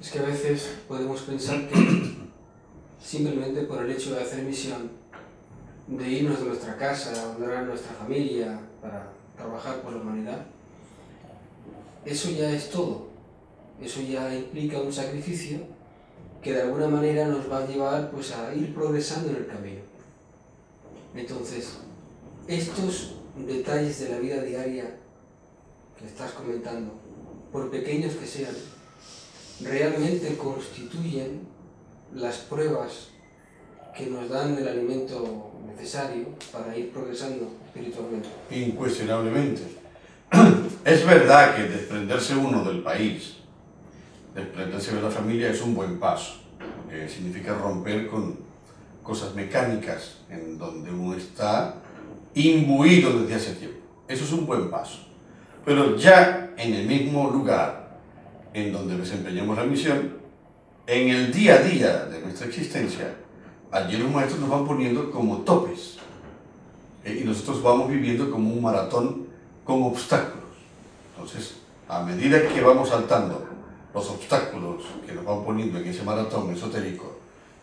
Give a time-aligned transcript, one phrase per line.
[0.00, 2.16] Es que a veces podemos pensar que
[3.02, 4.90] simplemente por el hecho de hacer misión,
[5.86, 10.46] de irnos de nuestra casa, abandonar a nuestra familia para trabajar por la humanidad,
[12.04, 13.08] eso ya es todo.
[13.80, 15.58] Eso ya implica un sacrificio
[16.42, 19.80] que de alguna manera nos va a llevar pues, a ir progresando en el camino.
[21.14, 21.78] Entonces,
[22.46, 24.96] estos detalles de la vida diaria
[25.98, 26.92] que estás comentando,
[27.52, 28.54] por pequeños que sean,
[29.62, 31.46] realmente constituyen
[32.14, 33.08] las pruebas
[33.96, 38.28] que nos dan el alimento necesario para ir progresando espiritualmente.
[38.50, 39.62] Incuestionablemente.
[40.84, 43.34] Es verdad que desprenderse uno del país,
[44.34, 46.40] desprenderse de la familia es un buen paso,
[46.88, 48.38] que significa romper con
[49.02, 51.74] cosas mecánicas en donde uno está
[52.34, 53.78] imbuido desde hace tiempo.
[54.08, 55.00] Eso es un buen paso.
[55.66, 57.79] Pero ya en el mismo lugar
[58.52, 60.14] en donde desempeñamos la misión,
[60.86, 63.14] en el día a día de nuestra existencia,
[63.70, 65.98] allí los maestros nos van poniendo como topes.
[67.04, 69.26] Eh, y nosotros vamos viviendo como un maratón
[69.64, 70.50] con obstáculos.
[71.14, 71.56] Entonces,
[71.88, 73.46] a medida que vamos saltando
[73.94, 77.18] los obstáculos que nos van poniendo en ese maratón esotérico,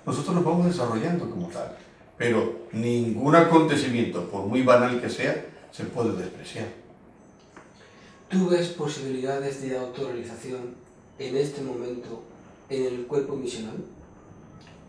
[0.06, 1.76] nosotros nos vamos desarrollando como tal.
[2.18, 6.87] Pero ningún acontecimiento, por muy banal que sea, se puede despreciar.
[8.30, 10.76] ¿Tú ves posibilidades de autorrealización
[11.18, 12.24] en este momento
[12.70, 13.78] en el cuerpo misional?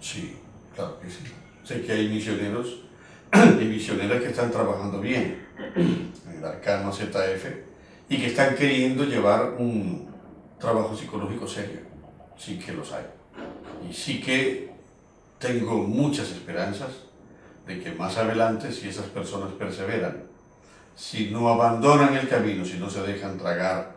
[0.01, 0.37] Sí,
[0.75, 1.19] claro que sí.
[1.65, 2.81] Sé que hay misioneros
[3.33, 5.47] y misioneras que están trabajando bien
[5.77, 7.47] en el Arcano ZF
[8.09, 10.09] y que están queriendo llevar un
[10.59, 11.81] trabajo psicológico serio.
[12.37, 13.05] Sí que los hay.
[13.89, 14.73] Y sí que
[15.39, 16.91] tengo muchas esperanzas
[17.67, 20.28] de que más adelante, si esas personas perseveran,
[20.99, 23.93] si no abandonan el camino, si no se dejan tragar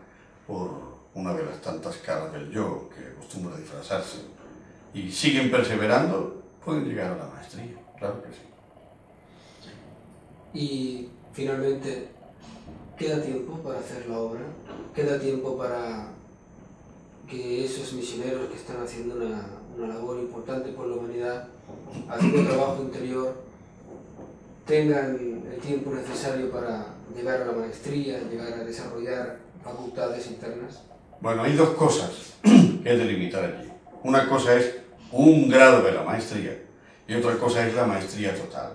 [0.46, 0.70] por
[1.14, 4.18] una de las tantas caras del yo que acostumbra disfrazarse,
[4.94, 8.42] y siguen perseverando, pueden llegar a la maestría, claro que sí.
[10.54, 12.08] Y finalmente,
[12.96, 14.42] ¿queda tiempo para hacer la obra?
[14.94, 16.06] ¿Queda tiempo para
[17.28, 19.44] que esos misioneros que están haciendo una,
[19.76, 21.48] una labor importante por la humanidad,
[22.08, 23.42] haciendo trabajo interior,
[24.66, 25.16] tengan
[25.52, 30.82] el tiempo necesario para llegar a la maestría, llegar a desarrollar facultades internas?
[31.20, 33.70] Bueno, hay dos cosas que he de limitar allí.
[34.02, 34.74] Una cosa es
[35.12, 36.58] un grado de la maestría
[37.06, 38.72] y otra cosa es la maestría total.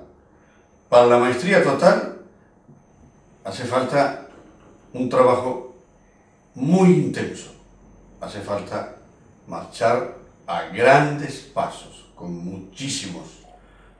[0.89, 2.19] Para la maestría total
[3.43, 4.27] hace falta
[4.93, 5.75] un trabajo
[6.55, 7.51] muy intenso.
[8.21, 8.95] Hace falta
[9.47, 10.15] marchar
[10.47, 13.39] a grandes pasos, con muchísimos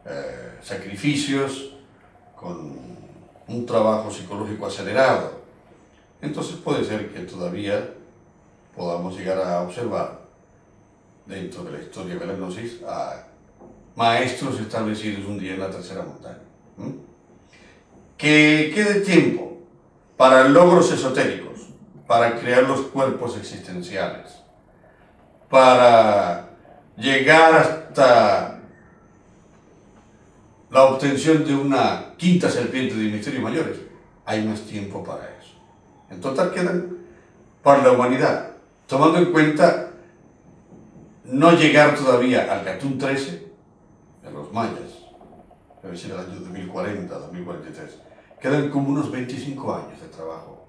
[0.05, 1.73] eh, sacrificios,
[2.35, 2.96] con
[3.47, 5.41] un trabajo psicológico acelerado.
[6.21, 7.93] Entonces puede ser que todavía
[8.75, 10.19] podamos llegar a observar
[11.25, 13.27] dentro de la historia de la gnosis a
[13.95, 16.39] maestros establecidos un día en la tercera montaña.
[18.17, 19.57] Que quede tiempo
[20.15, 21.67] para logros esotéricos,
[22.07, 24.39] para crear los cuerpos existenciales,
[25.49, 26.49] para
[26.95, 28.56] llegar hasta
[30.69, 33.77] la obtención de una quinta serpiente de misterios mayores.
[34.25, 35.53] Hay más tiempo para eso.
[36.09, 36.97] En total quedan
[37.63, 38.51] para la humanidad,
[38.87, 39.91] tomando en cuenta
[41.25, 43.47] no llegar todavía al Catún 13
[44.23, 45.05] de los mayas,
[45.83, 47.99] debe ser el año 2040, 2043.
[48.41, 50.65] Quedan como unos 25 años de trabajo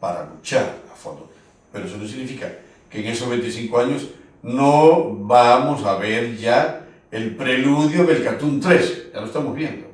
[0.00, 1.30] para luchar a fondo.
[1.72, 2.50] Pero eso no significa
[2.90, 4.08] que en esos 25 años
[4.42, 6.81] no vamos a ver ya
[7.12, 9.10] el preludio del Catún 13.
[9.12, 9.86] Ya lo estamos viendo.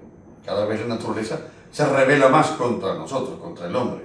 [0.46, 4.04] Cada vez la naturaleza se revela más contra nosotros, contra el hombre.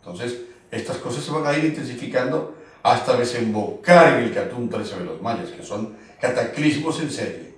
[0.00, 5.04] Entonces, estas cosas se van a ir intensificando hasta desembocar en el Catún 13 de
[5.04, 7.54] los mayas, que son cataclismos en serie.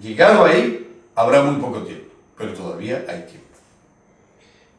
[0.00, 3.42] Llegado ahí, habrá muy poco tiempo, pero todavía hay tiempo.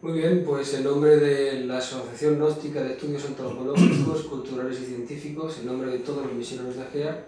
[0.02, 5.60] Muy bien, pues en nombre de la Asociación Gnóstica de Estudios Antropológicos, Culturales y Científicos,
[5.60, 7.26] en nombre de todos los misioneros de AGEA,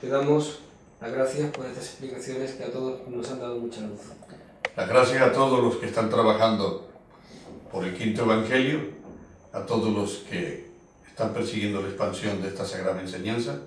[0.00, 0.60] te damos
[1.00, 4.00] las gracias por estas explicaciones que a todos nos han dado mucha luz.
[4.76, 6.88] Las gracias a todos los que están trabajando
[7.70, 8.80] por el quinto evangelio,
[9.52, 10.70] a todos los que
[11.08, 13.58] están persiguiendo la expansión de esta sagrada enseñanza,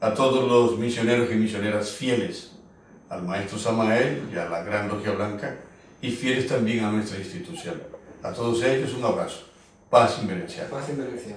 [0.00, 2.52] a todos los misioneros y misioneras fieles
[3.08, 5.56] al maestro Samael y a la Gran Logia Blanca
[6.00, 7.82] y fieles también a nuestra institución.
[8.22, 9.44] A todos ellos un abrazo.
[9.90, 10.68] Paz en Venecia.
[10.68, 11.36] Paz en Venecia.